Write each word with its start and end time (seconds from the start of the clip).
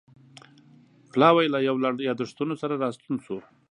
پلاوی 1.11 1.47
له 1.53 1.59
یو 1.67 1.75
لړ 1.83 1.93
یادښتونو 2.09 2.53
سره 2.61 2.75
راستون 2.83 3.15
شو. 3.25 3.37